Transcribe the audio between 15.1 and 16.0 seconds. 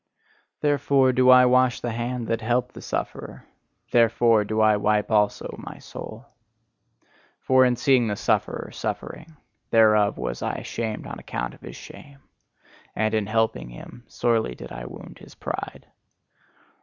his pride.